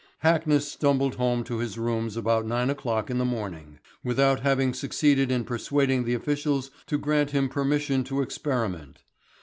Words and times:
Hackness 0.23 0.63
stumbled 0.63 1.13
home 1.17 1.43
to 1.43 1.59
his 1.59 1.77
rooms 1.77 2.17
about 2.17 2.47
nine 2.47 2.71
o'clock 2.71 3.11
in 3.11 3.19
the 3.19 3.23
morning, 3.23 3.77
without 4.03 4.39
having 4.39 4.73
succeeded 4.73 5.29
in 5.29 5.43
persuading 5.45 6.05
the 6.05 6.15
officials 6.15 6.71
to 6.87 6.97
grant 6.97 7.29
him 7.29 7.47
permission 7.47 8.03
to 8.05 8.23
experiment. 8.23 9.03